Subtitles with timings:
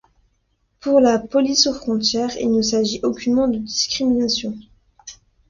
[0.79, 4.57] Pour la police aux frontières, il ne s'agit aucunement de discrimination.